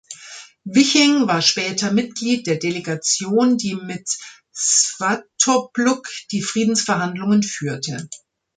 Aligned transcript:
Wiching 0.65 1.27
war 1.27 1.43
später 1.43 1.91
Mitglied 1.91 2.47
der 2.47 2.55
Delegation, 2.57 3.59
die 3.59 3.75
mit 3.75 4.09
Svatopluk 4.51 6.07
die 6.31 6.41
Friedensverhandlungen 6.41 7.43
führte. 7.43 8.09